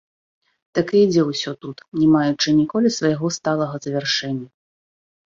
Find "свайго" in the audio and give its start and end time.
2.95-3.25